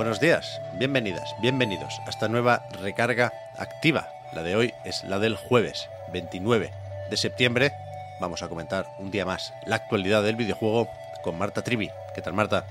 Buenos 0.00 0.18
días, 0.18 0.62
bienvenidas, 0.78 1.36
bienvenidos 1.42 2.00
a 2.06 2.08
esta 2.08 2.26
nueva 2.26 2.64
recarga 2.80 3.34
activa. 3.58 4.08
La 4.32 4.42
de 4.42 4.56
hoy 4.56 4.72
es 4.82 5.04
la 5.04 5.18
del 5.18 5.36
jueves 5.36 5.90
29 6.10 6.72
de 7.10 7.16
septiembre. 7.18 7.74
Vamos 8.18 8.42
a 8.42 8.48
comentar 8.48 8.86
un 8.98 9.10
día 9.10 9.26
más 9.26 9.52
la 9.66 9.76
actualidad 9.76 10.22
del 10.22 10.36
videojuego 10.36 10.88
con 11.22 11.36
Marta 11.36 11.60
Trivi. 11.60 11.90
¿Qué 12.14 12.22
tal, 12.22 12.32
Marta? 12.32 12.64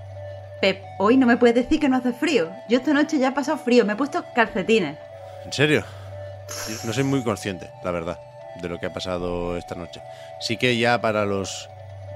Pep, 0.59 0.81
hoy 0.97 1.17
no 1.17 1.27
me 1.27 1.37
puedes 1.37 1.53
decir 1.53 1.79
que 1.79 1.87
no 1.87 1.97
hace 1.97 2.13
frío. 2.13 2.49
Yo 2.67 2.79
esta 2.79 2.93
noche 2.93 3.19
ya 3.19 3.27
he 3.27 3.31
pasado 3.31 3.59
frío, 3.59 3.85
me 3.85 3.93
he 3.93 3.95
puesto 3.95 4.25
calcetines. 4.33 4.97
¿En 5.45 5.53
serio? 5.53 5.83
No 6.83 6.93
soy 6.93 7.03
muy 7.03 7.21
consciente, 7.21 7.69
la 7.83 7.91
verdad, 7.91 8.19
de 8.59 8.69
lo 8.69 8.79
que 8.79 8.87
ha 8.87 8.93
pasado 8.93 9.55
esta 9.55 9.75
noche. 9.75 10.01
Sí 10.39 10.57
que 10.57 10.79
ya 10.79 10.99
para 10.99 11.27
los 11.27 11.69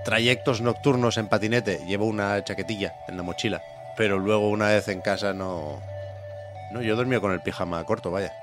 trayectos 0.05 0.61
nocturnos 0.61 1.17
en 1.17 1.27
patinete 1.27 1.81
llevo 1.85 2.07
una 2.07 2.43
chaquetilla 2.43 2.95
en 3.07 3.15
la 3.15 3.21
mochila, 3.21 3.61
pero 3.95 4.19
luego 4.19 4.49
una 4.49 4.67
vez 4.67 4.87
en 4.87 5.01
casa 5.01 5.33
no... 5.33 5.81
No, 6.71 6.81
yo 6.81 6.95
dormía 6.95 7.19
con 7.19 7.31
el 7.31 7.41
pijama 7.41 7.83
corto, 7.83 8.09
vaya. 8.09 8.33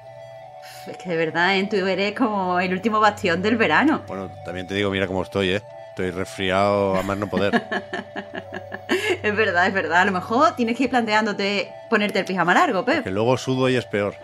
Es 0.86 0.96
que 0.96 1.10
de 1.10 1.16
verdad, 1.16 1.56
¿eh? 1.56 1.66
tú 1.68 1.76
eres 1.76 2.14
como 2.14 2.60
el 2.60 2.72
último 2.72 3.00
bastión 3.00 3.42
del 3.42 3.56
verano. 3.56 4.02
Bueno, 4.06 4.30
también 4.44 4.66
te 4.66 4.74
digo, 4.74 4.90
mira 4.90 5.06
cómo 5.06 5.22
estoy, 5.22 5.50
¿eh? 5.50 5.62
Estoy 5.90 6.10
resfriado 6.12 6.96
a 6.96 7.02
más 7.02 7.18
no 7.18 7.28
poder. 7.28 7.54
es 9.22 9.36
verdad, 9.36 9.66
es 9.66 9.74
verdad. 9.74 10.02
A 10.02 10.04
lo 10.04 10.12
mejor 10.12 10.54
tienes 10.54 10.76
que 10.76 10.84
ir 10.84 10.90
planteándote 10.90 11.72
ponerte 11.90 12.20
el 12.20 12.24
pijama 12.24 12.54
largo, 12.54 12.84
Pep. 12.84 13.04
Que 13.04 13.10
luego 13.10 13.36
sudo 13.36 13.68
y 13.68 13.76
es 13.76 13.84
peor. 13.86 14.14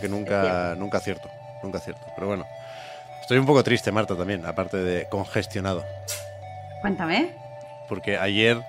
Que 0.00 0.08
nunca, 0.08 0.74
nunca 0.76 0.98
acierto, 0.98 1.30
nunca 1.62 1.78
acierto. 1.78 2.06
Pero 2.14 2.28
bueno, 2.28 2.46
estoy 3.22 3.38
un 3.38 3.46
poco 3.46 3.64
triste, 3.64 3.90
Marta, 3.90 4.14
también, 4.14 4.44
aparte 4.44 4.76
de 4.76 5.08
congestionado. 5.08 5.84
Cuéntame. 6.82 7.34
Porque 7.88 8.18
ayer 8.18 8.62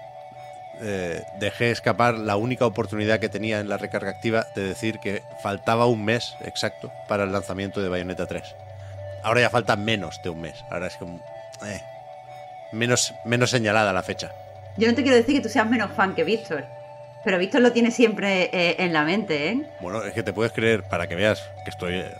eh, 0.81 1.23
dejé 1.39 1.71
escapar 1.71 2.15
la 2.15 2.38
única 2.38 2.65
oportunidad 2.65 3.19
que 3.19 3.29
tenía 3.29 3.59
en 3.59 3.69
la 3.69 3.77
recarga 3.77 4.11
activa 4.11 4.47
de 4.55 4.63
decir 4.63 4.99
que 4.99 5.23
faltaba 5.41 5.85
un 5.88 6.05
mes 6.05 6.35
exacto 6.41 6.91
para 7.07 7.23
el 7.23 7.31
lanzamiento 7.31 7.81
de 7.81 7.89
Bayonetta 7.89 8.25
3. 8.25 8.43
Ahora 9.23 9.41
ya 9.41 9.49
falta 9.49 9.75
menos 9.75 10.21
de 10.23 10.29
un 10.29 10.41
mes. 10.41 10.63
Ahora 10.69 10.87
es 10.87 10.95
como 10.97 11.19
eh, 11.66 11.81
menos, 12.71 13.13
menos 13.25 13.49
señalada 13.49 13.93
la 13.93 14.03
fecha. 14.03 14.31
Yo 14.77 14.87
no 14.87 14.95
te 14.95 15.01
quiero 15.01 15.17
decir 15.17 15.35
que 15.35 15.41
tú 15.41 15.49
seas 15.49 15.67
menos 15.67 15.91
fan 15.91 16.13
que 16.13 16.23
Víctor, 16.23 16.66
pero 17.23 17.39
Víctor 17.39 17.61
lo 17.61 17.71
tiene 17.71 17.91
siempre 17.91 18.49
eh, 18.53 18.75
en 18.79 18.93
la 18.93 19.03
mente, 19.03 19.49
¿eh? 19.49 19.69
Bueno, 19.81 20.03
es 20.03 20.13
que 20.13 20.23
te 20.23 20.33
puedes 20.33 20.53
creer, 20.53 20.83
para 20.83 21.07
que 21.07 21.16
veas 21.16 21.43
que 21.63 21.71
estoy 21.71 21.95
eh, 21.95 22.11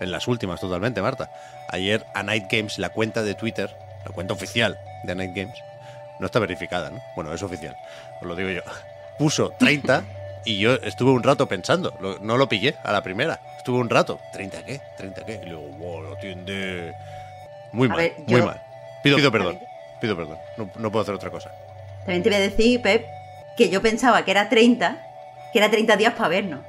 en 0.00 0.10
las 0.10 0.26
últimas 0.26 0.60
totalmente, 0.60 1.00
Marta. 1.00 1.30
Ayer 1.68 2.04
a 2.14 2.22
Night 2.22 2.46
Games, 2.50 2.78
la 2.78 2.90
cuenta 2.90 3.22
de 3.22 3.34
Twitter, 3.34 3.70
la 4.04 4.12
cuenta 4.12 4.34
oficial 4.34 4.78
de 5.04 5.14
Night 5.14 5.32
Games, 5.34 5.54
no 6.20 6.26
está 6.26 6.38
verificada, 6.38 6.90
¿no? 6.90 7.02
Bueno, 7.16 7.34
es 7.34 7.42
oficial, 7.42 7.76
os 8.20 8.26
lo 8.26 8.36
digo 8.36 8.50
yo. 8.50 8.62
Puso 9.18 9.50
30 9.58 10.04
y 10.44 10.58
yo 10.58 10.74
estuve 10.74 11.10
un 11.10 11.22
rato 11.22 11.46
pensando, 11.46 11.94
no 12.20 12.36
lo 12.36 12.48
pillé 12.48 12.76
a 12.84 12.92
la 12.92 13.02
primera. 13.02 13.40
Estuve 13.58 13.78
un 13.78 13.90
rato, 13.90 14.20
¿30 14.32 14.64
qué? 14.64 14.80
¿30 14.98 15.24
qué? 15.24 15.40
Y 15.44 15.48
luego, 15.48 15.66
wow, 15.78 16.02
lo 16.02 16.14
atiende. 16.14 16.94
Muy 17.72 17.88
mal, 17.88 18.12
muy 18.26 18.42
mal. 18.42 18.62
Pido, 19.02 19.30
perdón. 19.30 19.58
Pido 20.00 20.16
perdón. 20.16 20.38
No, 20.56 20.90
puedo 20.90 21.02
hacer 21.02 21.14
otra 21.14 21.30
cosa. 21.30 21.50
También 22.04 22.22
te 22.22 22.30
voy 22.30 22.38
a 22.38 22.40
decir, 22.40 22.80
Pep, 22.80 23.06
que 23.56 23.68
yo 23.68 23.82
pensaba 23.82 24.24
que 24.24 24.30
era 24.30 24.48
30, 24.48 24.96
que 25.52 25.58
era 25.58 25.70
30 25.70 25.96
días 25.96 26.14
para 26.14 26.28
vernos. 26.28 26.60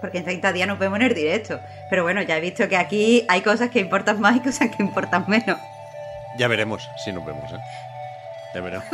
Porque 0.00 0.18
en 0.18 0.24
30 0.24 0.52
días 0.52 0.68
nos 0.68 0.78
vemos 0.78 1.00
en 1.00 1.06
el 1.06 1.14
directo. 1.14 1.58
Pero 1.90 2.04
bueno, 2.04 2.22
ya 2.22 2.36
he 2.36 2.40
visto 2.40 2.68
que 2.68 2.76
aquí 2.76 3.24
hay 3.28 3.40
cosas 3.40 3.70
que 3.70 3.80
importan 3.80 4.20
más 4.20 4.36
y 4.36 4.40
cosas 4.40 4.70
que 4.70 4.80
importan 4.80 5.24
menos. 5.26 5.58
Ya 6.38 6.46
veremos 6.46 6.88
si 7.04 7.12
nos 7.12 7.26
vemos, 7.26 7.50
¿eh? 7.52 7.58
Ya 8.54 8.60
veremos. 8.60 8.86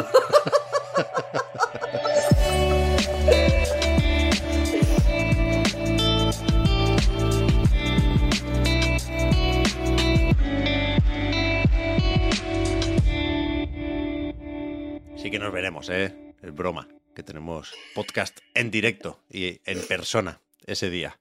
Sí 15.16 15.30
que 15.30 15.38
nos 15.38 15.52
veremos, 15.52 15.88
¿eh? 15.88 16.34
Es 16.42 16.54
broma, 16.54 16.86
que 17.14 17.22
tenemos 17.22 17.72
podcast 17.94 18.40
en 18.52 18.70
directo 18.70 19.20
y 19.30 19.60
en 19.64 19.80
persona 19.86 20.40
ese 20.66 20.90
día. 20.90 21.18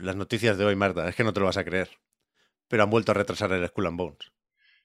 las 0.00 0.16
noticias 0.16 0.58
de 0.58 0.64
hoy, 0.64 0.74
Marta, 0.74 1.08
es 1.08 1.14
que 1.14 1.22
no 1.22 1.32
te 1.32 1.40
lo 1.40 1.46
vas 1.46 1.58
a 1.58 1.64
creer. 1.64 1.90
Pero 2.66 2.82
han 2.82 2.90
vuelto 2.90 3.12
a 3.12 3.14
retrasar 3.14 3.52
el 3.52 3.66
Skull 3.68 3.86
and 3.86 3.98
Bones. 3.98 4.32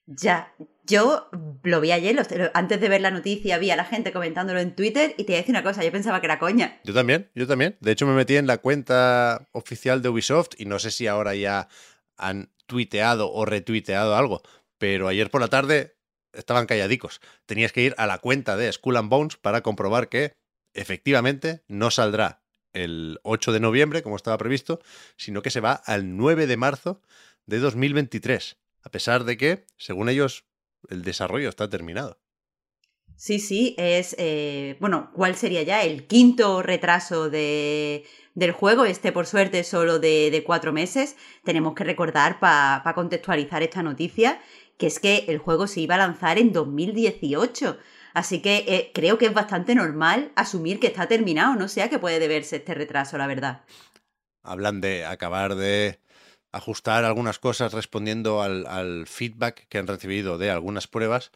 Ya, 0.06 0.54
yo 0.86 1.30
lo 1.62 1.80
vi 1.80 1.92
ayer, 1.92 2.50
antes 2.52 2.80
de 2.80 2.88
ver 2.88 3.00
la 3.00 3.10
noticia 3.10 3.56
vi 3.58 3.70
a 3.70 3.76
la 3.76 3.86
gente 3.86 4.12
comentándolo 4.12 4.60
en 4.60 4.74
Twitter 4.74 5.14
y 5.16 5.24
te 5.24 5.32
voy 5.32 5.36
a 5.36 5.38
decir 5.38 5.54
una 5.54 5.62
cosa, 5.62 5.82
yo 5.82 5.90
pensaba 5.90 6.20
que 6.20 6.26
era 6.26 6.38
coña. 6.38 6.80
Yo 6.84 6.92
también, 6.92 7.30
yo 7.34 7.46
también. 7.46 7.76
De 7.80 7.92
hecho 7.92 8.06
me 8.06 8.14
metí 8.14 8.36
en 8.36 8.46
la 8.46 8.58
cuenta 8.58 9.48
oficial 9.52 10.02
de 10.02 10.10
Ubisoft 10.10 10.50
y 10.58 10.66
no 10.66 10.78
sé 10.78 10.90
si 10.90 11.06
ahora 11.06 11.34
ya 11.34 11.68
han 12.16 12.50
tuiteado 12.66 13.32
o 13.32 13.46
retuiteado 13.46 14.14
algo, 14.14 14.42
pero 14.78 15.08
ayer 15.08 15.30
por 15.30 15.40
la 15.40 15.48
tarde 15.48 15.96
estaban 16.34 16.66
calladicos. 16.66 17.20
Tenías 17.46 17.72
que 17.72 17.82
ir 17.82 17.94
a 17.96 18.06
la 18.06 18.18
cuenta 18.18 18.56
de 18.56 18.70
Skull 18.70 18.98
and 18.98 19.08
Bones 19.08 19.36
para 19.36 19.62
comprobar 19.62 20.08
que 20.08 20.32
efectivamente 20.74 21.62
no 21.66 21.90
saldrá 21.90 22.42
el 22.74 23.20
8 23.22 23.52
de 23.52 23.60
noviembre, 23.60 24.02
como 24.02 24.16
estaba 24.16 24.36
previsto, 24.36 24.80
sino 25.16 25.40
que 25.42 25.50
se 25.50 25.60
va 25.60 25.72
al 25.72 26.16
9 26.16 26.46
de 26.46 26.56
marzo 26.56 27.00
de 27.46 27.58
2023, 27.58 28.56
a 28.84 28.90
pesar 28.90 29.24
de 29.24 29.36
que, 29.36 29.66
según 29.76 30.08
ellos, 30.08 30.44
el 30.88 31.02
desarrollo 31.02 31.48
está 31.48 31.68
terminado. 31.68 32.20
Sí, 33.16 33.38
sí, 33.38 33.74
es, 33.78 34.14
eh, 34.18 34.76
bueno, 34.80 35.10
¿cuál 35.14 35.36
sería 35.36 35.62
ya? 35.62 35.82
El 35.82 36.06
quinto 36.06 36.62
retraso 36.62 37.30
de, 37.30 38.04
del 38.34 38.52
juego, 38.52 38.84
este 38.84 39.12
por 39.12 39.26
suerte 39.26 39.62
solo 39.64 39.98
de, 39.98 40.30
de 40.30 40.44
cuatro 40.44 40.72
meses. 40.72 41.16
Tenemos 41.44 41.74
que 41.74 41.84
recordar 41.84 42.40
para 42.40 42.94
contextualizar 42.94 43.62
esta 43.62 43.82
noticia 43.82 44.40
que 44.78 44.86
es 44.86 44.98
que 44.98 45.24
el 45.28 45.38
juego 45.38 45.66
se 45.66 45.80
iba 45.80 45.94
a 45.94 45.98
lanzar 45.98 46.38
en 46.38 46.52
2018. 46.52 47.78
Así 48.12 48.40
que 48.40 48.64
eh, 48.68 48.90
creo 48.94 49.18
que 49.18 49.26
es 49.26 49.34
bastante 49.34 49.74
normal 49.74 50.32
asumir 50.36 50.78
que 50.78 50.86
está 50.86 51.06
terminado, 51.06 51.56
no 51.56 51.68
sé 51.68 51.82
a 51.82 51.90
qué 51.90 51.98
puede 51.98 52.20
deberse 52.20 52.56
este 52.56 52.74
retraso, 52.74 53.18
la 53.18 53.26
verdad. 53.26 53.62
Hablan 54.42 54.80
de 54.80 55.04
acabar 55.04 55.56
de 55.56 56.00
ajustar 56.54 57.04
algunas 57.04 57.38
cosas 57.38 57.72
respondiendo 57.72 58.42
al, 58.42 58.66
al 58.66 59.06
feedback 59.06 59.66
que 59.68 59.78
han 59.78 59.86
recibido 59.86 60.38
de 60.38 60.50
algunas 60.50 60.86
pruebas 60.86 61.30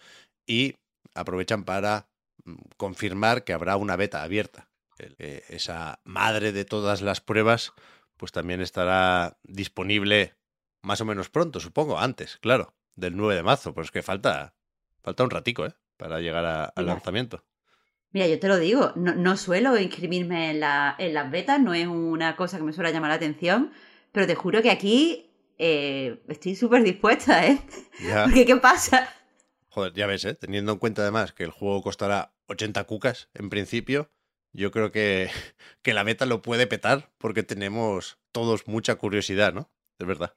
y 0.47 0.75
aprovechan 1.15 1.65
para 1.65 2.07
mm, 2.45 2.55
confirmar 2.77 3.45
que 3.45 3.53
habrá 3.53 3.77
una 3.77 3.97
beta 3.97 4.23
abierta. 4.23 4.69
Eh, 4.99 5.45
esa 5.49 6.01
madre 6.05 6.53
de 6.53 6.65
todas 6.65 7.03
las 7.03 7.21
pruebas, 7.21 7.73
pues 8.17 8.33
también 8.33 8.61
estará 8.61 9.39
disponible 9.45 10.35
más 10.83 11.01
o 11.01 11.05
menos 11.05 11.29
pronto, 11.29 11.61
supongo, 11.61 11.99
antes, 11.99 12.39
claro, 12.39 12.75
del 12.97 13.17
9 13.17 13.37
de 13.37 13.43
marzo. 13.43 13.75
Pues 13.75 13.87
es 13.87 13.91
que 13.93 14.03
falta, 14.03 14.55
falta 15.03 15.23
un 15.25 15.31
ratico, 15.31 15.67
¿eh? 15.67 15.75
Para 15.97 16.21
llegar 16.21 16.45
a- 16.45 16.65
al 16.65 16.87
lanzamiento. 16.87 17.45
Mira, 18.11 18.27
yo 18.27 18.39
te 18.41 18.49
lo 18.49 18.59
digo, 18.59 18.93
no, 18.97 19.15
no 19.15 19.37
suelo 19.37 19.79
inscribirme 19.79 20.51
en, 20.51 20.61
la- 20.61 20.95
en 20.99 21.13
las 21.15 21.31
betas, 21.31 21.61
no 21.61 21.75
es 21.75 21.87
una 21.87 22.37
cosa 22.37 22.57
que 22.57 22.63
me 22.65 22.73
suele 22.73 22.93
llamar 22.93 23.11
la 23.11 23.17
atención, 23.17 23.73
pero 24.13 24.27
te 24.27 24.35
juro 24.35 24.63
que 24.63 24.71
aquí 24.71 25.31
eh, 25.59 26.23
estoy 26.29 26.55
súper 26.57 26.83
dispuesta, 26.83 27.47
¿eh? 27.47 27.59
Ya, 28.07 28.25
Porque 28.25 28.47
¿qué 28.47 28.57
pasa? 28.57 29.09
joder, 29.71 29.93
ya 29.95 30.07
ves, 30.07 30.25
¿eh? 30.25 30.35
Teniendo 30.35 30.73
en 30.73 30.79
cuenta 30.79 31.03
además 31.03 31.33
que 31.33 31.45
el 31.45 31.51
juego 31.51 31.83
costará 31.83 32.35
80 32.47 32.85
cucas 32.85 33.29
en 33.35 33.49
principio, 33.51 34.11
yo 34.53 34.71
creo 34.71 34.91
que, 34.91 35.31
que 35.83 35.95
la 35.95 36.03
beta 36.03 36.27
lo 36.27 36.43
puede 36.43 36.67
petar 36.67 37.13
porque 37.19 37.43
tenemos 37.43 38.19
todos 38.33 38.67
mucha 38.67 38.97
curiosidad, 38.97 39.53
¿no? 39.53 39.71
Es 39.99 40.07
verdad. 40.07 40.35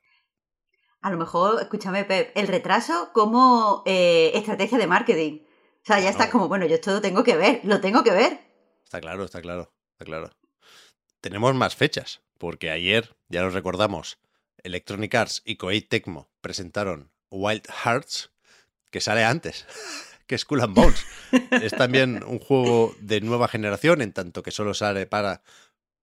A 1.02 1.10
lo 1.10 1.18
mejor, 1.18 1.60
escúchame, 1.62 2.04
Pep, 2.06 2.32
el 2.36 2.48
retraso 2.48 3.10
como 3.14 3.82
eh, 3.88 4.32
estrategia 4.36 4.78
de 4.78 4.86
marketing. 4.86 5.40
O 5.44 5.86
sea, 5.86 5.96
ya 5.96 6.04
Bueno. 6.04 6.10
estás 6.12 6.30
como, 6.30 6.48
bueno, 6.48 6.68
yo 6.68 6.76
esto 6.76 6.92
lo 6.92 7.02
tengo 7.02 7.24
que 7.24 7.36
ver, 7.36 7.62
lo 7.64 7.82
tengo 7.82 8.04
que 8.04 8.12
ver. 8.12 8.40
Está 8.84 9.02
claro, 9.02 9.24
está 9.24 9.42
claro, 9.42 9.74
está 9.94 10.06
claro. 10.06 10.30
Tenemos 11.22 11.56
más 11.56 11.76
fechas, 11.76 12.22
porque 12.42 12.72
ayer, 12.72 13.16
ya 13.30 13.44
lo 13.44 13.52
recordamos, 13.52 14.18
Electronic 14.64 15.14
Arts 15.14 15.44
y 15.46 15.58
Koei 15.58 15.80
Tecmo 15.80 16.28
presentaron 16.42 17.12
Wild 17.30 17.68
Hearts, 17.68 18.32
que 18.90 19.00
sale 19.00 19.24
antes 19.24 19.68
que 20.26 20.40
Skull 20.40 20.62
and 20.62 20.74
Bones. 20.74 21.06
es 21.52 21.72
también 21.72 22.24
un 22.24 22.40
juego 22.40 22.96
de 23.00 23.22
nueva 23.22 23.48
generación, 23.48 24.02
en 24.02 24.12
tanto 24.12 24.42
que 24.42 24.50
solo 24.50 24.74
sale 24.74 25.06
para 25.06 25.44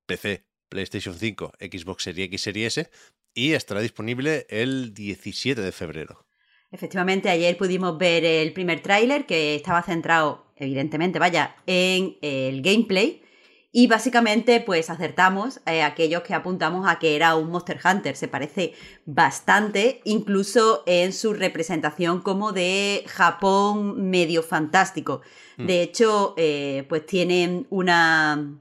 PC, 0.07 0.45
PlayStation 0.69 1.17
5, 1.19 1.55
Xbox 1.59 2.05
Series 2.05 2.27
X, 2.27 2.43
Series 2.43 2.79
S, 2.79 2.91
y 3.35 3.55
estará 3.55 3.81
disponible 3.81 4.47
el 4.49 4.95
17 4.95 5.61
de 5.61 5.73
febrero. 5.73 6.25
Efectivamente, 6.71 7.31
ayer 7.31 7.57
pudimos 7.57 7.99
ver 7.99 8.25
el 8.25 8.53
primer 8.53 8.81
tráiler 8.81 9.27
que 9.27 9.57
estaba 9.57 9.83
centrado, 9.83 10.53
evidentemente, 10.55 11.19
vaya, 11.19 11.57
en 11.67 12.17
el 12.23 12.63
gameplay. 12.63 13.25
Y 13.71 13.87
básicamente, 13.87 14.61
pues 14.61 14.89
acertamos 14.89 15.61
eh, 15.67 15.83
aquellos 15.83 16.23
que 16.23 16.33
apuntamos 16.35 16.89
a 16.89 16.99
que 16.99 17.15
era 17.17 17.37
un 17.37 17.51
Monster 17.51 17.79
Hunter. 17.85 18.17
Se 18.17 18.27
parece 18.27 18.73
bastante, 19.05 20.01
incluso 20.05 20.83
en 20.87 21.13
su 21.13 21.35
representación 21.35 22.21
como 22.23 22.53
de 22.53 23.05
Japón 23.07 24.09
medio 24.09 24.43
fantástico. 24.43 25.21
Mm. 25.59 25.67
De 25.67 25.83
hecho, 25.83 26.35
eh, 26.39 26.87
pues 26.89 27.05
tienen 27.05 27.67
una, 27.69 28.59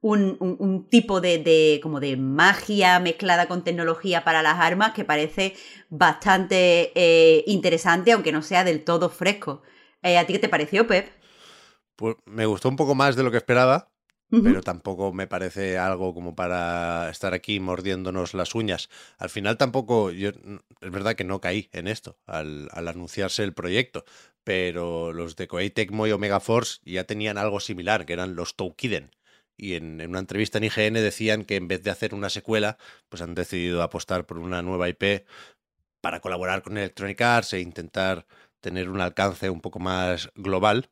un, 0.00 0.36
un- 0.38 0.56
un 0.60 0.88
tipo 0.88 1.20
de, 1.20 1.38
de- 1.38 1.80
como 1.82 1.98
de 1.98 2.16
magia 2.16 3.00
mezclada 3.00 3.48
con 3.48 3.64
tecnología 3.64 4.22
para 4.22 4.42
las 4.42 4.60
armas 4.60 4.92
que 4.92 5.04
parece 5.04 5.54
bastante 5.90 6.92
eh, 6.94 7.42
interesante, 7.48 8.12
aunque 8.12 8.30
no 8.30 8.42
sea 8.42 8.62
del 8.62 8.84
todo 8.84 9.10
fresco. 9.10 9.62
Eh, 10.02 10.18
¿A 10.18 10.24
ti 10.26 10.34
qué 10.34 10.38
te 10.38 10.48
pareció, 10.48 10.86
Pep? 10.86 11.08
Pues 11.96 12.14
me 12.26 12.46
gustó 12.46 12.68
un 12.68 12.76
poco 12.76 12.94
más 12.94 13.16
de 13.16 13.24
lo 13.24 13.30
que 13.32 13.38
esperaba, 13.38 13.88
Pero 14.42 14.60
tampoco 14.62 15.12
me 15.12 15.26
parece 15.26 15.78
algo 15.78 16.14
como 16.14 16.34
para 16.34 17.08
estar 17.10 17.32
aquí 17.34 17.58
mordiéndonos 17.58 18.34
las 18.34 18.54
uñas. 18.54 18.90
Al 19.18 19.30
final 19.30 19.56
tampoco, 19.56 20.10
yo, 20.10 20.30
es 20.30 20.90
verdad 20.90 21.14
que 21.16 21.24
no 21.24 21.40
caí 21.40 21.68
en 21.72 21.88
esto 21.88 22.18
al, 22.26 22.68
al 22.72 22.88
anunciarse 22.88 23.42
el 23.44 23.54
proyecto, 23.54 24.04
pero 24.44 25.12
los 25.12 25.36
de 25.36 25.48
Koei 25.48 25.70
Tecmo 25.70 26.06
y 26.06 26.12
Omega 26.12 26.40
Force 26.40 26.80
ya 26.84 27.04
tenían 27.04 27.38
algo 27.38 27.60
similar, 27.60 28.06
que 28.06 28.12
eran 28.12 28.36
los 28.36 28.56
Toukiden. 28.56 29.10
Y 29.56 29.74
en, 29.74 30.00
en 30.00 30.10
una 30.10 30.18
entrevista 30.20 30.58
en 30.58 30.64
IGN 30.64 30.94
decían 30.94 31.44
que 31.44 31.56
en 31.56 31.66
vez 31.68 31.82
de 31.82 31.90
hacer 31.90 32.14
una 32.14 32.28
secuela, 32.30 32.78
pues 33.08 33.22
han 33.22 33.34
decidido 33.34 33.82
apostar 33.82 34.26
por 34.26 34.38
una 34.38 34.62
nueva 34.62 34.88
IP 34.88 35.24
para 36.00 36.20
colaborar 36.20 36.62
con 36.62 36.76
Electronic 36.78 37.20
Arts 37.20 37.54
e 37.54 37.60
intentar 37.60 38.26
tener 38.60 38.90
un 38.90 39.00
alcance 39.00 39.50
un 39.50 39.60
poco 39.60 39.78
más 39.78 40.30
global. 40.34 40.90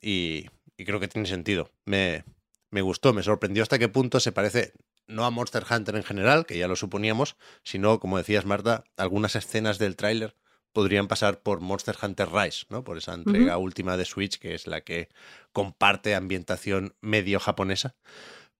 Y, 0.00 0.46
y 0.76 0.84
creo 0.84 1.00
que 1.00 1.08
tiene 1.08 1.28
sentido. 1.28 1.70
Me, 1.86 2.24
me 2.70 2.82
gustó, 2.82 3.12
me 3.12 3.22
sorprendió 3.22 3.62
hasta 3.62 3.78
qué 3.78 3.88
punto 3.88 4.20
se 4.20 4.32
parece 4.32 4.72
no 5.06 5.24
a 5.24 5.30
Monster 5.30 5.64
Hunter 5.68 5.96
en 5.96 6.04
general, 6.04 6.46
que 6.46 6.56
ya 6.56 6.68
lo 6.68 6.76
suponíamos, 6.76 7.36
sino, 7.64 7.98
como 7.98 8.18
decías 8.18 8.46
Marta, 8.46 8.84
algunas 8.96 9.34
escenas 9.36 9.78
del 9.78 9.96
tráiler 9.96 10.36
podrían 10.72 11.08
pasar 11.08 11.42
por 11.42 11.60
Monster 11.60 11.96
Hunter 12.00 12.28
Rise, 12.32 12.66
¿no? 12.68 12.84
Por 12.84 12.96
esa 12.98 13.14
entrega 13.14 13.58
última 13.58 13.96
de 13.96 14.04
Switch, 14.04 14.38
que 14.38 14.54
es 14.54 14.66
la 14.66 14.82
que 14.82 15.08
comparte 15.52 16.14
ambientación 16.14 16.94
medio 17.00 17.40
japonesa. 17.40 17.96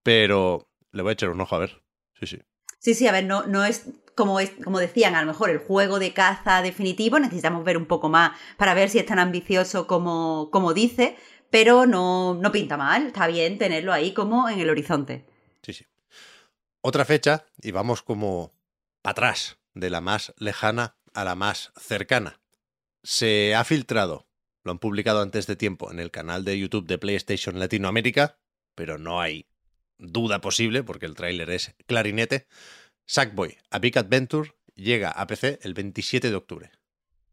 Pero 0.02 0.68
le 0.90 1.02
voy 1.02 1.10
a 1.10 1.12
echar 1.12 1.30
un 1.30 1.40
ojo 1.40 1.54
a 1.54 1.60
ver. 1.60 1.82
Sí, 2.18 2.26
sí. 2.26 2.42
Sí, 2.80 2.94
sí, 2.94 3.06
a 3.06 3.12
ver, 3.12 3.24
no, 3.26 3.46
no 3.46 3.64
es 3.64 3.90
como, 4.16 4.40
es 4.40 4.50
como 4.64 4.78
decían, 4.78 5.14
a 5.14 5.20
lo 5.20 5.26
mejor 5.26 5.50
el 5.50 5.58
juego 5.58 5.98
de 5.98 6.12
caza 6.12 6.62
definitivo, 6.62 7.18
necesitamos 7.18 7.64
ver 7.64 7.76
un 7.76 7.86
poco 7.86 8.08
más 8.08 8.32
para 8.56 8.74
ver 8.74 8.90
si 8.90 8.98
es 8.98 9.06
tan 9.06 9.18
ambicioso 9.18 9.86
como, 9.86 10.50
como 10.50 10.74
dice, 10.74 11.16
pero 11.50 11.86
no, 11.86 12.34
no 12.34 12.52
pinta 12.52 12.76
mal, 12.76 13.08
está 13.08 13.26
bien 13.26 13.58
tenerlo 13.58 13.92
ahí 13.92 14.14
como 14.14 14.48
en 14.48 14.60
el 14.60 14.70
horizonte. 14.70 15.26
Sí, 15.62 15.72
sí. 15.72 15.86
Otra 16.80 17.04
fecha, 17.04 17.44
y 17.60 17.72
vamos 17.72 18.02
como 18.02 18.52
para 19.02 19.12
atrás, 19.12 19.58
de 19.74 19.90
la 19.90 20.00
más 20.00 20.32
lejana 20.38 20.96
a 21.14 21.24
la 21.24 21.34
más 21.34 21.72
cercana. 21.76 22.40
Se 23.02 23.54
ha 23.54 23.64
filtrado, 23.64 24.26
lo 24.62 24.72
han 24.72 24.78
publicado 24.78 25.22
antes 25.22 25.46
de 25.46 25.56
tiempo 25.56 25.90
en 25.90 26.00
el 26.00 26.10
canal 26.10 26.44
de 26.44 26.58
YouTube 26.58 26.86
de 26.86 26.98
PlayStation 26.98 27.58
Latinoamérica, 27.58 28.38
pero 28.74 28.98
no 28.98 29.20
hay 29.20 29.46
duda 29.98 30.40
posible 30.40 30.82
porque 30.82 31.06
el 31.06 31.14
tráiler 31.14 31.50
es 31.50 31.74
clarinete. 31.86 32.46
Sackboy, 33.06 33.58
A 33.70 33.78
Big 33.78 33.98
Adventure, 33.98 34.54
llega 34.74 35.10
a 35.10 35.26
PC 35.26 35.58
el 35.62 35.74
27 35.74 36.30
de 36.30 36.36
octubre. 36.36 36.70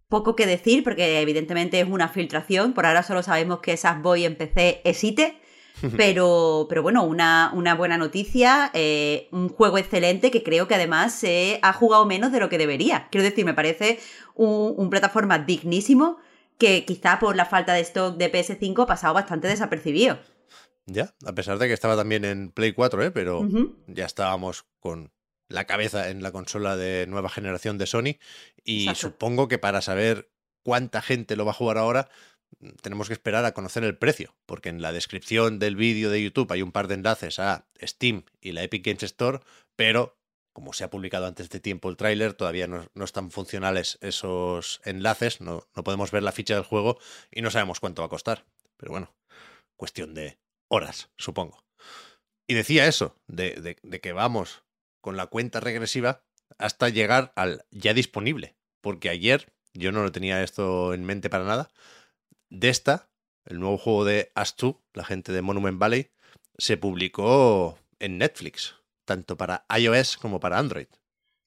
Poco 0.10 0.36
que 0.36 0.46
decir, 0.46 0.84
porque 0.84 1.20
evidentemente 1.22 1.80
es 1.80 1.88
una 1.88 2.08
filtración, 2.08 2.74
por 2.74 2.86
ahora 2.86 3.04
solo 3.04 3.24
sabemos 3.24 3.60
que 3.60 3.76
Sackboy 3.76 4.26
en 4.26 4.36
PC 4.36 4.82
existe, 4.86 5.40
pero, 5.98 6.66
pero 6.70 6.82
bueno, 6.82 7.04
una, 7.04 7.52
una 7.54 7.76
buena 7.76 7.98
noticia, 7.98 8.72
eh, 8.74 9.28
un 9.32 9.50
juego 9.50 9.78
excelente 9.78 10.32
que 10.32 10.44
creo 10.44 10.68
que 10.68 10.76
además 10.76 11.14
se 11.14 11.60
ha 11.62 11.74
jugado 11.74 12.06
menos 12.06 12.32
de 12.32 12.40
lo 12.40 12.50
que 12.50 12.58
debería. 12.58 13.08
Quiero 13.12 13.24
decir, 13.24 13.46
me 13.46 13.54
parece 13.54 14.00
un, 14.34 14.74
un 14.78 14.90
plataforma 14.90 15.40
dignísimo 15.40 16.18
que 16.58 16.86
quizá 16.86 17.20
por 17.20 17.36
la 17.36 17.46
falta 17.46 17.74
de 17.74 17.82
stock 17.82 18.18
de 18.18 18.32
PS5 18.32 18.84
ha 18.84 18.88
pasado 18.88 19.14
bastante 19.14 19.48
desapercibido. 19.48 20.20
Ya, 20.86 21.14
a 21.26 21.34
pesar 21.34 21.58
de 21.58 21.68
que 21.68 21.74
estaba 21.74 21.98
también 21.98 22.24
en 22.24 22.50
Play 22.52 22.72
4, 22.72 23.04
¿eh? 23.04 23.12
pero 23.12 23.46
ya 23.88 24.06
estábamos 24.06 24.66
con 24.80 25.12
la 25.50 25.66
cabeza 25.66 26.10
en 26.10 26.22
la 26.24 26.32
consola 26.32 26.76
de 26.76 27.06
nueva 27.08 27.30
generación 27.30 27.78
de 27.78 27.88
Sony 27.88 28.18
y 28.64 28.84
Exacto. 28.90 29.00
supongo 29.02 29.48
que 29.48 29.58
para 29.58 29.82
saber 29.82 30.30
cuánta 30.66 31.02
gente 31.02 31.36
lo 31.36 31.46
va 31.46 31.52
a 31.52 31.56
jugar 31.56 31.78
ahora 31.78 32.10
mm, 32.60 32.70
tenemos 32.82 33.08
que 33.08 33.14
esperar 33.14 33.46
a 33.46 33.54
conocer 33.54 33.84
el 33.84 33.98
precio, 33.98 34.36
porque 34.46 34.70
en 34.70 34.82
la 34.82 34.92
descripción 34.92 35.60
del 35.60 35.76
vídeo 35.76 36.10
de 36.10 36.22
YouTube 36.24 36.52
hay 36.52 36.62
un 36.62 36.72
par 36.72 36.88
de 36.88 36.96
enlaces 36.96 37.40
a 37.40 37.68
Steam 37.82 38.24
y 38.42 38.52
la 38.52 38.64
Epic 38.64 38.86
Games 38.86 39.04
Store, 39.04 39.40
pero 39.76 40.18
como 40.54 40.74
se 40.74 40.84
ha 40.84 40.90
publicado 40.90 41.28
antes 41.28 41.50
de 41.52 41.60
tiempo 41.60 41.88
el 41.88 41.98
tráiler, 41.98 42.34
todavía 42.34 42.66
no, 42.68 42.90
no 42.96 43.06
están 43.06 43.30
funcionales 43.30 44.00
esos 44.02 44.82
enlaces, 44.86 45.40
no, 45.40 45.68
no 45.76 45.84
podemos 45.84 46.10
ver 46.12 46.24
la 46.24 46.32
ficha 46.32 46.56
del 46.56 46.64
juego 46.64 46.98
y 47.32 47.42
no 47.44 47.52
sabemos 47.52 47.80
cuánto 47.80 48.02
va 48.02 48.08
a 48.08 48.10
costar. 48.10 48.44
Pero 48.76 48.92
bueno, 48.92 49.14
cuestión 49.78 50.16
de 50.16 50.40
horas, 50.68 51.10
supongo. 51.16 51.64
Y 52.48 52.56
decía 52.56 52.88
eso, 52.88 53.16
de, 53.28 53.52
de- 53.52 53.78
de 53.84 54.02
que 54.02 54.14
vamos 54.14 54.64
con 55.02 55.18
la 55.18 55.28
cuenta 55.28 55.60
regresiva 55.60 56.24
hasta 56.58 56.90
llegar 56.90 57.34
al 57.36 57.66
ya 57.72 57.94
disponible. 57.94 58.56
Porque 58.82 59.10
ayer, 59.10 59.54
yo 59.74 59.92
no 59.92 60.04
lo 60.04 60.12
tenía 60.12 60.44
esto 60.44 60.94
en 60.94 61.04
mente 61.04 61.30
para 61.30 61.44
nada, 61.44 61.70
Desta, 62.50 63.10
el 63.46 63.60
nuevo 63.60 63.78
juego 63.78 64.06
de 64.06 64.32
As2, 64.36 64.80
la 64.94 65.04
gente 65.04 65.34
de 65.34 65.42
Monument 65.42 65.78
Valley, 65.78 66.12
se 66.58 66.78
publicó 66.78 67.78
en 68.00 68.18
Netflix, 68.18 68.76
tanto 69.06 69.38
para 69.38 69.66
iOS 69.78 70.18
como 70.18 70.40
para 70.40 70.58
Android. 70.58 70.88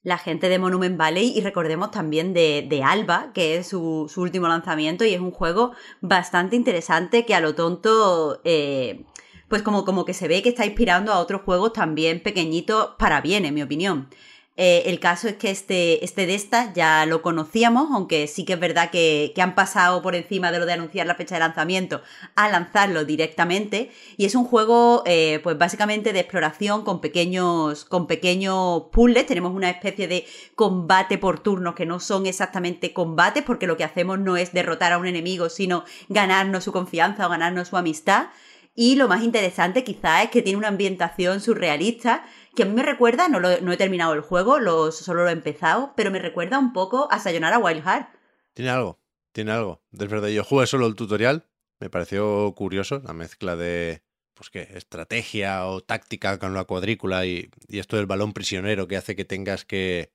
La 0.03 0.19
gente 0.19 0.49
de 0.49 0.59
Monument 0.59 0.97
Valley 0.97 1.33
y 1.37 1.41
recordemos 1.43 1.91
también 1.91 2.33
de, 2.33 2.67
de 2.69 2.83
Alba, 2.83 3.33
que 3.35 3.57
es 3.57 3.69
su, 3.69 4.11
su 4.13 4.23
último 4.23 4.49
lanzamiento 4.49 5.05
y 5.05 5.13
es 5.13 5.21
un 5.21 5.31
juego 5.31 5.73
bastante 6.01 6.57
interesante 6.57 7.27
que 7.27 7.35
a 7.35 7.41
lo 7.41 7.55
tonto, 7.55 8.41
eh, 8.45 9.05
pues 9.51 9.63
como, 9.63 9.85
como 9.85 10.05
que 10.05 10.15
se 10.15 10.29
ve 10.29 10.43
que 10.43 10.49
está 10.49 10.65
inspirando 10.65 11.13
a 11.13 11.19
otros 11.19 11.43
juegos 11.43 11.73
también 11.73 12.23
pequeñitos 12.23 12.91
para 12.99 13.21
bien, 13.21 13.45
en 13.45 13.53
mi 13.53 13.63
opinión. 13.63 14.09
Eh, 14.57 14.91
el 14.91 15.01
caso 15.01 15.27
es 15.27 15.37
que 15.37 15.51
este, 15.51 16.05
este 16.05 16.27
de 16.27 16.35
estas 16.35 16.75
ya 16.75 17.07
lo 17.07 17.23
conocíamos, 17.23 17.89
aunque 17.93 18.27
sí 18.27 18.45
que 18.45 18.53
es 18.53 18.61
verdad 18.61 18.91
que, 18.91 19.33
han 19.41 19.55
pasado 19.55 20.03
por 20.03 20.15
encima 20.15 20.53
de 20.53 20.59
lo 20.59 20.67
de 20.67 20.75
anunciar 20.75 21.07
la 21.07 21.15
fecha 21.15 21.37
de 21.37 21.41
lanzamiento 21.41 22.03
a 22.37 22.49
lanzarlo 22.49 23.05
directamente. 23.05 23.91
Y 24.19 24.27
es 24.27 24.35
un 24.35 24.45
juego, 24.45 25.03
eh, 25.07 25.41
pues 25.43 25.59
básicamente 25.59 26.13
de 26.13 26.21
exploración 26.21 26.85
con 26.85 27.01
pequeños, 27.01 27.85
con 27.87 28.07
pequeños 28.07 28.83
puzzles. 28.93 29.27
Tenemos 29.27 29.53
una 29.53 29.71
especie 29.71 30.07
de 30.07 30.27
combate 30.55 31.19
por 31.19 31.41
turnos 31.41 31.75
que 31.75 31.87
no 31.87 31.99
son 31.99 32.27
exactamente 32.27 32.93
combates, 32.93 33.43
porque 33.43 33.67
lo 33.67 33.77
que 33.77 33.85
hacemos 33.85 34.19
no 34.21 34.37
es 34.37 34.53
derrotar 34.53 34.93
a 34.93 34.99
un 34.99 35.07
enemigo, 35.07 35.49
sino 35.49 35.85
ganarnos 36.09 36.65
su 36.65 36.73
confianza 36.73 37.27
o 37.27 37.31
ganarnos 37.31 37.69
su 37.69 37.77
amistad. 37.77 38.27
Y 38.75 38.97
lo 38.97 39.09
más 39.09 39.23
interesante 39.23 39.85
quizás 39.85 40.25
es 40.25 40.31
que 40.31 40.43
tiene 40.43 40.59
una 40.59 40.69
ambientación 40.69 41.41
surrealista 41.41 42.25
que 42.55 42.63
a 42.63 42.67
mí 42.67 42.73
me 42.73 42.83
recuerda, 42.83 43.29
no, 43.29 43.41
no 43.41 43.73
he 43.73 43.77
terminado 43.77 44.13
el 44.13 44.21
juego, 44.21 44.59
solo 44.93 45.25
lo 45.25 45.29
he 45.29 45.33
empezado, 45.33 45.93
pero 45.97 46.11
me 46.11 46.19
recuerda 46.19 46.59
un 46.59 46.73
poco 46.73 47.09
a 47.11 47.19
Sayonara 47.19 47.59
Wild 47.59 47.83
Heart. 47.83 48.09
Tiene 48.55 48.71
algo, 48.71 49.01
tiene 49.33 49.53
algo. 49.53 49.83
Es 49.93 50.09
verdad, 50.09 50.29
yo 50.29 50.45
jugué 50.45 50.67
solo 50.67 50.87
el 50.87 50.95
tutorial, 50.95 51.47
me 51.79 51.91
pareció 51.91 52.53
curioso 52.55 53.01
la 53.05 53.13
mezcla 53.13 53.57
de 53.57 54.03
pues 54.35 54.51
qué, 54.51 54.69
estrategia 54.75 55.67
o 55.67 55.83
táctica 55.83 56.39
con 56.39 56.55
la 56.55 56.65
cuadrícula 56.65 57.27
y, 57.27 57.51
esto 57.69 57.97
del 57.97 58.07
balón 58.07 58.33
prisionero 58.33 58.89
que 58.89 58.97
hace 58.97 59.15
que 59.15 59.27
tengas 59.27 59.65
que, 59.65 60.13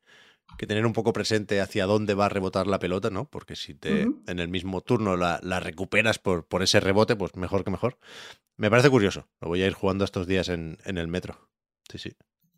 tener 0.57 0.85
un 0.85 0.93
poco 0.93 1.13
presente 1.13 1.61
hacia 1.61 1.85
dónde 1.85 2.13
va 2.13 2.25
a 2.25 2.29
rebotar 2.29 2.67
la 2.67 2.79
pelota, 2.79 3.09
¿no? 3.09 3.29
Porque 3.29 3.55
si 3.55 3.73
te 3.73 4.01
en 4.01 4.39
el 4.39 4.47
mismo 4.47 4.81
turno 4.81 5.17
la, 5.17 5.59
recuperas 5.59 6.19
por, 6.19 6.45
por, 6.47 6.63
ese 6.63 6.79
rebote, 6.79 7.15
pues 7.15 7.35
mejor 7.35 7.63
que 7.63 7.71
mejor. 7.71 7.97
Me 8.57 8.69
parece 8.69 8.89
curioso. 8.89 9.27
Lo 9.41 9.49
voy 9.49 9.61
a 9.61 9.67
ir 9.67 9.73
jugando 9.73 10.05
estos 10.05 10.27
días 10.27 10.49
en, 10.49 10.77
en 10.85 10.97
el 10.97 11.07
metro. 11.07 11.49
Sí, 11.89 11.97
sí. 11.97 12.13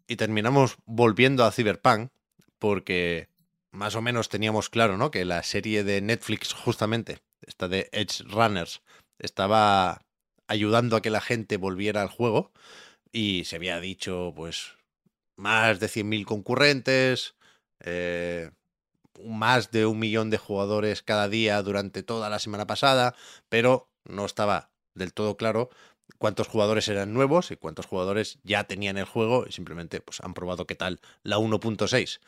Y 0.07 0.15
terminamos 0.15 0.77
volviendo 0.85 1.43
a 1.43 1.51
Cyberpunk 1.51 2.11
porque 2.59 3.29
más 3.71 3.95
o 3.95 4.01
menos 4.01 4.29
teníamos 4.29 4.69
claro, 4.69 4.97
¿no? 4.97 5.11
Que 5.11 5.25
la 5.25 5.43
serie 5.43 5.83
de 5.83 6.01
Netflix, 6.01 6.53
justamente, 6.53 7.19
esta 7.41 7.67
de 7.67 7.89
Edge 7.91 8.23
Runners, 8.23 8.81
estaba 9.19 10.01
ayudando 10.47 10.95
a 10.95 11.01
que 11.01 11.09
la 11.09 11.21
gente 11.21 11.57
volviera 11.57 12.01
al 12.01 12.09
juego 12.09 12.51
y 13.11 13.43
se 13.45 13.55
había 13.55 13.79
dicho, 13.79 14.33
pues, 14.35 14.77
más 15.35 15.79
de 15.79 15.87
100.000 15.87 16.25
concurrentes, 16.25 17.35
eh, 17.81 18.51
más 19.23 19.71
de 19.71 19.85
un 19.85 19.99
millón 19.99 20.29
de 20.29 20.37
jugadores 20.37 21.01
cada 21.01 21.29
día 21.29 21.61
durante 21.61 22.03
toda 22.03 22.29
la 22.29 22.39
semana 22.39 22.67
pasada, 22.67 23.15
pero 23.49 23.89
no 24.05 24.25
estaba 24.25 24.69
del 24.93 25.13
todo 25.13 25.37
claro 25.37 25.69
cuántos 26.17 26.47
jugadores 26.47 26.87
eran 26.87 27.13
nuevos 27.13 27.51
y 27.51 27.57
cuántos 27.57 27.85
jugadores 27.85 28.39
ya 28.43 28.63
tenían 28.65 28.97
el 28.97 29.05
juego 29.05 29.45
y 29.47 29.51
simplemente 29.51 30.01
pues, 30.01 30.19
han 30.21 30.33
probado 30.33 30.65
qué 30.65 30.75
tal 30.75 30.99
la 31.23 31.37
1.6. 31.37 32.19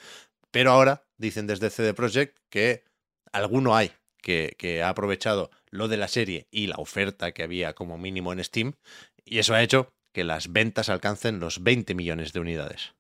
Pero 0.51 0.72
ahora 0.72 1.03
dicen 1.18 1.48
desde 1.48 1.70
CD 1.70 1.94
Projekt 1.94 2.38
que 2.50 2.84
alguno 3.32 3.75
hay 3.75 3.91
que, 4.22 4.56
que, 4.58 4.84
ha 4.84 4.89
aprovechado 4.89 5.50
lo 5.70 5.88
de 5.88 5.98
la 5.98 6.08
serie 6.08 6.48
y 6.51 6.68
la 6.68 6.75
oferta 6.77 7.32
que 7.32 7.44
había 7.44 7.74
como 7.74 7.98
mínimo 7.98 8.34
en 8.34 8.44
Steam 8.44 8.74
y 9.24 9.39
eso 9.39 9.53
ha 9.53 9.62
hecho 9.62 9.94
que 10.12 10.24
las 10.24 10.51
ventas 10.51 10.89
alcancen 10.89 11.39
los 11.39 11.63
20 11.63 11.94
millones 11.94 12.34
de 12.34 12.39
unidades. 12.39 12.94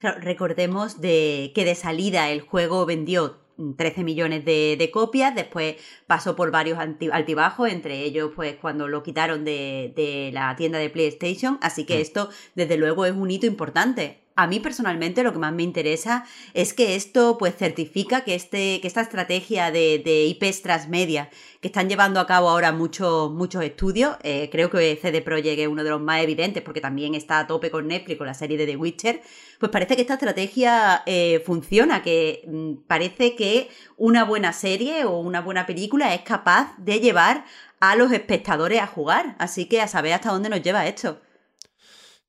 Recordemos 0.00 1.00
de 1.00 1.52
que 1.54 1.64
de 1.64 1.74
salida 1.74 2.30
el 2.30 2.40
juego 2.40 2.86
vendió 2.86 3.38
13 3.76 4.04
millones 4.04 4.44
de, 4.44 4.90
copias, 4.92 5.34
después 5.34 5.76
pasó 6.06 6.36
por 6.36 6.50
varios 6.50 6.78
altibajos, 6.78 7.70
entre 7.70 8.02
ellos 8.02 8.32
pues 8.36 8.56
cuando 8.56 8.88
lo 8.88 9.02
quitaron 9.02 9.44
de, 9.44 9.92
de 9.96 10.30
la 10.32 10.54
tienda 10.56 10.78
de 10.78 10.90
PlayStation, 10.90 11.58
así 11.62 11.86
que 11.86 11.96
mm. 11.96 12.00
esto 12.02 12.28
desde 12.54 12.76
luego 12.76 13.06
es 13.06 13.12
un 13.12 13.30
hito 13.30 13.46
importante 13.46 14.25
a 14.36 14.46
mí 14.46 14.60
personalmente 14.60 15.22
lo 15.22 15.32
que 15.32 15.38
más 15.38 15.52
me 15.52 15.62
interesa 15.62 16.24
es 16.52 16.74
que 16.74 16.94
esto 16.94 17.38
pues 17.38 17.56
certifica 17.56 18.22
que, 18.22 18.34
este, 18.34 18.80
que 18.80 18.86
esta 18.86 19.00
estrategia 19.00 19.70
de, 19.70 20.00
de 20.04 20.26
IPs 20.26 20.62
transmedia 20.62 21.30
que 21.62 21.68
están 21.68 21.88
llevando 21.88 22.20
a 22.20 22.26
cabo 22.26 22.50
ahora 22.50 22.70
muchos, 22.70 23.32
muchos 23.32 23.64
estudios, 23.64 24.16
eh, 24.22 24.50
creo 24.52 24.70
que 24.70 24.98
CD 25.00 25.22
Projekt 25.22 25.58
es 25.60 25.68
uno 25.68 25.82
de 25.82 25.90
los 25.90 26.02
más 26.02 26.22
evidentes 26.22 26.62
porque 26.62 26.82
también 26.82 27.14
está 27.14 27.38
a 27.38 27.46
tope 27.46 27.70
con 27.70 27.88
Netflix, 27.88 28.18
con 28.18 28.26
la 28.26 28.34
serie 28.34 28.58
de 28.58 28.66
The 28.66 28.76
Witcher, 28.76 29.22
pues 29.58 29.72
parece 29.72 29.96
que 29.96 30.02
esta 30.02 30.14
estrategia 30.14 31.02
eh, 31.06 31.42
funciona, 31.44 32.02
que 32.02 32.44
mm, 32.46 32.86
parece 32.86 33.34
que 33.36 33.70
una 33.96 34.24
buena 34.24 34.52
serie 34.52 35.06
o 35.06 35.18
una 35.18 35.40
buena 35.40 35.64
película 35.64 36.14
es 36.14 36.20
capaz 36.20 36.76
de 36.76 37.00
llevar 37.00 37.46
a 37.80 37.96
los 37.96 38.12
espectadores 38.12 38.80
a 38.82 38.86
jugar, 38.86 39.34
así 39.38 39.64
que 39.64 39.80
a 39.80 39.88
saber 39.88 40.12
hasta 40.12 40.30
dónde 40.30 40.50
nos 40.50 40.62
lleva 40.62 40.86
esto. 40.86 41.20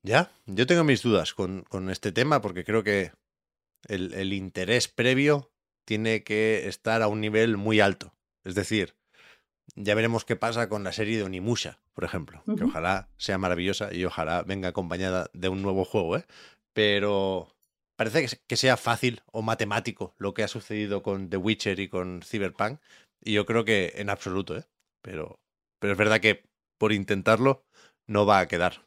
Ya, 0.03 0.31
yo 0.45 0.65
tengo 0.67 0.83
mis 0.83 1.01
dudas 1.01 1.33
con, 1.33 1.65
este 1.89 2.11
tema 2.11 2.41
porque 2.41 2.63
creo 2.63 2.83
que 2.83 3.11
el, 3.87 4.33
interés 4.33 4.87
previo 4.87 5.51
tiene 5.85 6.23
que 6.23 6.67
estar 6.67 7.01
a 7.01 7.07
un 7.07 7.21
nivel 7.21 7.57
muy 7.57 7.79
alto. 7.79 8.13
Es 8.43 8.55
decir, 8.55 8.95
ya 9.75 9.95
veremos 9.95 10.25
qué 10.25 10.35
pasa 10.35 10.69
con 10.69 10.83
la 10.83 10.93
serie 10.93 11.17
de 11.17 11.23
Onimusha, 11.23 11.79
por 11.93 12.03
ejemplo, 12.03 12.43
que 12.57 12.63
ojalá 12.63 13.09
sea 13.17 13.37
maravillosa 13.37 13.93
y 13.93 14.05
ojalá 14.05 14.43
venga 14.43 14.69
acompañada 14.69 15.29
de 15.33 15.49
un 15.49 15.61
nuevo 15.61 15.83
juego, 15.83 16.17
¿eh? 16.17 16.25
Pero 16.73 17.53
parece 17.97 18.27
que 18.47 18.55
sea 18.55 18.77
fácil 18.77 19.23
o 19.31 19.41
matemático 19.41 20.13
lo 20.17 20.33
que 20.33 20.43
ha 20.43 20.47
sucedido 20.47 21.01
con 21.03 21.29
The 21.29 21.37
Witcher 21.37 21.79
y 21.79 21.89
con 21.89 22.21
Cyberpunk, 22.21 22.79
y 23.21 23.33
yo 23.33 23.45
creo 23.45 23.65
que 23.65 23.93
en 23.97 24.09
absoluto, 24.09 24.57
¿eh? 24.57 24.65
Pero, 25.01 25.39
pero 25.79 25.93
es 25.93 25.99
verdad 25.99 26.21
que 26.21 26.43
por 26.77 26.93
intentarlo 26.93 27.65
no 28.05 28.25
va 28.25 28.39
a 28.39 28.47
quedar. 28.47 28.86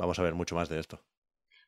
Vamos 0.00 0.18
a 0.18 0.22
ver 0.22 0.34
mucho 0.34 0.54
más 0.54 0.70
de 0.70 0.80
esto. 0.80 0.98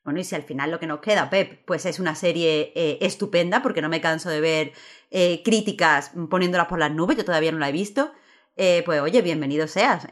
Bueno, 0.03 0.19
y 0.19 0.23
si 0.23 0.33
al 0.33 0.41
final 0.41 0.71
lo 0.71 0.79
que 0.79 0.87
nos 0.87 1.01
queda, 1.01 1.29
Pep, 1.29 1.63
pues 1.65 1.85
es 1.85 1.99
una 1.99 2.15
serie 2.15 2.73
eh, 2.75 2.97
estupenda, 3.01 3.61
porque 3.61 3.81
no 3.81 3.89
me 3.89 4.01
canso 4.01 4.29
de 4.29 4.41
ver 4.41 4.73
eh, 5.11 5.43
críticas 5.45 6.11
poniéndolas 6.31 6.67
por 6.67 6.79
las 6.79 6.91
nubes, 6.91 7.15
yo 7.15 7.23
todavía 7.23 7.51
no 7.51 7.59
la 7.59 7.69
he 7.69 7.71
visto, 7.71 8.11
eh, 8.55 8.81
pues 8.85 8.99
oye, 9.01 9.21
bienvenido 9.21 9.67
seas. 9.67 10.07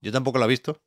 Yo 0.00 0.10
tampoco 0.10 0.38
la 0.38 0.46
he 0.46 0.48
visto, 0.48 0.80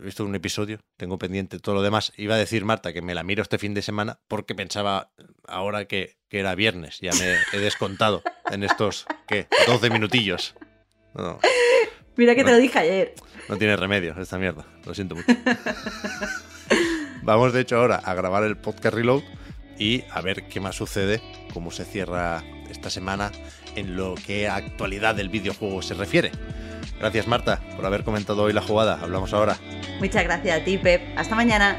he 0.00 0.02
visto 0.02 0.24
un 0.24 0.34
episodio, 0.34 0.80
tengo 0.96 1.16
pendiente 1.16 1.60
todo 1.60 1.76
lo 1.76 1.82
demás. 1.82 2.12
Iba 2.16 2.34
a 2.34 2.38
decir, 2.38 2.64
Marta, 2.64 2.92
que 2.92 3.02
me 3.02 3.14
la 3.14 3.22
miro 3.22 3.40
este 3.40 3.58
fin 3.58 3.72
de 3.72 3.82
semana 3.82 4.18
porque 4.26 4.56
pensaba 4.56 5.12
ahora 5.46 5.86
que, 5.86 6.18
que 6.28 6.40
era 6.40 6.56
viernes, 6.56 6.98
ya 7.00 7.12
me 7.12 7.36
he 7.52 7.60
descontado 7.60 8.22
en 8.50 8.64
estos, 8.64 9.06
¿qué? 9.28 9.46
12 9.68 9.90
minutillos. 9.90 10.56
Mira 12.16 12.34
que 12.34 12.44
te 12.44 12.50
lo 12.50 12.56
dije 12.58 12.78
ayer. 12.78 13.14
No 13.48 13.56
tiene 13.56 13.76
remedio 13.76 14.14
esta 14.18 14.38
mierda. 14.38 14.64
Lo 14.84 14.94
siento 14.94 15.14
mucho. 15.14 15.32
Vamos 17.22 17.52
de 17.52 17.60
hecho 17.60 17.76
ahora 17.76 17.96
a 17.96 18.14
grabar 18.14 18.44
el 18.44 18.56
podcast 18.56 18.94
Reload 18.94 19.22
y 19.78 20.04
a 20.10 20.20
ver 20.20 20.48
qué 20.48 20.60
más 20.60 20.76
sucede, 20.76 21.20
cómo 21.52 21.70
se 21.70 21.84
cierra 21.84 22.42
esta 22.70 22.90
semana 22.90 23.32
en 23.74 23.96
lo 23.96 24.14
que 24.14 24.48
a 24.48 24.56
actualidad 24.56 25.14
del 25.14 25.28
videojuego 25.28 25.82
se 25.82 25.94
refiere. 25.94 26.32
Gracias 26.98 27.26
Marta 27.26 27.60
por 27.76 27.84
haber 27.84 28.04
comentado 28.04 28.44
hoy 28.44 28.52
la 28.52 28.62
jugada. 28.62 28.98
Hablamos 29.00 29.32
ahora. 29.32 29.56
Muchas 29.98 30.24
gracias 30.24 30.60
a 30.60 30.64
ti, 30.64 30.78
Pep. 30.78 31.02
Hasta 31.16 31.34
mañana. 31.34 31.78